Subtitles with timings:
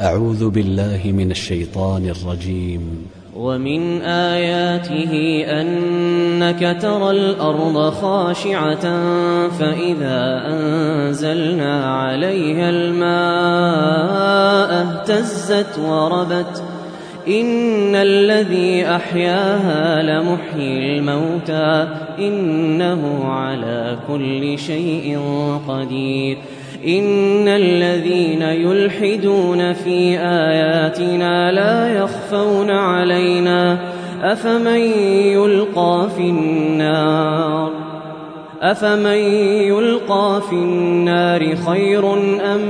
[0.00, 3.06] أعوذ بالله من الشيطان الرجيم.
[3.36, 8.82] ومن آياته أنك ترى الأرض خاشعة
[9.48, 13.06] فإذا أنزلنا عليها الماء
[14.86, 16.62] اهتزت وربت.
[17.28, 21.88] إن الذي أحياها لمحيي الموتى.
[22.18, 25.20] إنه على كل شيء
[25.68, 26.38] قدير.
[26.86, 33.78] إن الذين يلحدون في آياتنا لا يخفون علينا
[34.22, 34.80] أفمن
[35.34, 37.70] يلقى في النار
[38.62, 39.18] أفمن
[39.66, 42.14] يلقى في النار خير
[42.54, 42.60] أم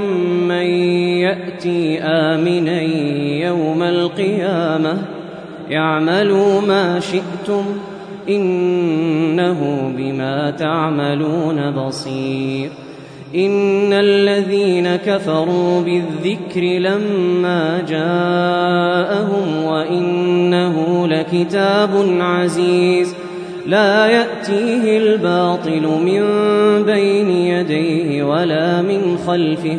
[0.49, 0.67] من
[1.21, 2.83] يأتي آمنا
[3.47, 4.99] يوم القيامة
[5.71, 7.65] يعملوا ما شئتم
[8.29, 12.86] إنه بما تعملون بصير
[13.35, 23.15] إن الذين كفروا بالذكر لما جاءهم وإنه لكتاب عزيز
[23.67, 26.23] لا يأتيه الباطل من
[26.85, 29.77] بين يديه ولا من خلفه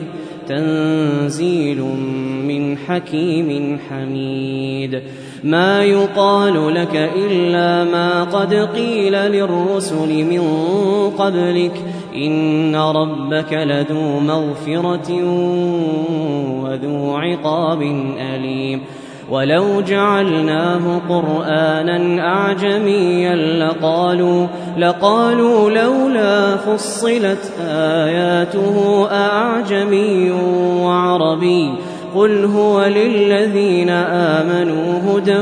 [0.48, 1.82] تنزيل
[2.48, 5.02] من حكيم حميد.
[5.44, 10.42] ما يقال لك إلا ما قد قيل للرسل من
[11.18, 11.84] قبلك.
[12.16, 15.14] إن ربك لذو مغفرة
[16.64, 17.82] وذو عقاب
[18.20, 18.82] أليم.
[19.32, 24.48] ولو جعلناه قرآنا أعجميا لقالوا
[24.78, 30.32] لقالوا لولا فصلت آياته أعجمي
[30.82, 31.74] وعربي
[32.16, 35.40] قل هو للذين آمنوا هدى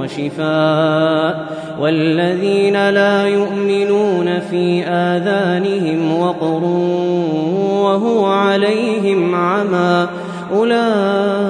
[0.00, 1.46] وشفاء
[1.80, 6.64] والذين لا يؤمنون في آذانهم وقر
[7.82, 10.08] وهو عليهم عمى
[10.52, 11.49] أولئك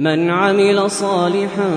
[0.00, 1.70] من عمل صالحا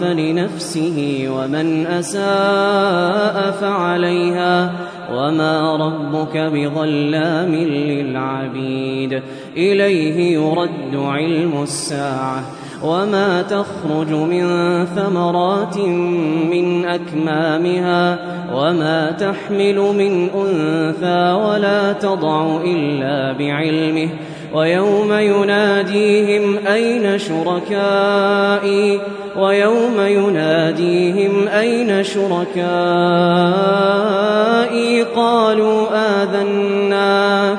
[0.00, 4.72] فلنفسه ومن أساء فعليها
[5.12, 9.22] وما ربك بظلام للعبيد.
[9.56, 12.42] إليه يرد علم الساعة.
[12.84, 14.46] وما تخرج من
[14.84, 15.78] ثمرات
[16.50, 18.18] من أكمامها
[18.54, 24.08] وما تحمل من أنثى ولا تضع إلا بعلمه.
[24.54, 29.00] ويوم يناديهم أين شركائي؟
[29.38, 32.54] ويوم يناديهم أين شركائي؟
[35.02, 35.86] قالوا
[36.22, 37.58] آذناك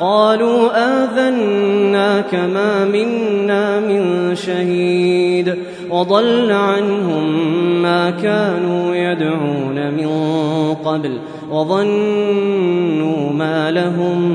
[0.00, 5.54] قالوا آذناك ما منا من شهيد.
[5.90, 7.48] وضل عنهم
[7.82, 10.08] ما كانوا يدعون من
[10.84, 11.18] قبل
[11.50, 14.34] وظنوا ما لهم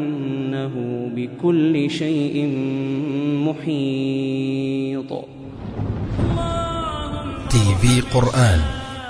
[0.51, 2.47] إنه بكل شيء
[3.47, 5.11] محيط.
[7.49, 8.59] تي في قرآن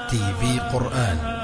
[0.09, 1.40] تي في قرآن.